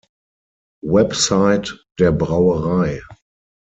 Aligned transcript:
Website 0.83 1.77
der 1.99 2.11
Brauerei 2.11 3.03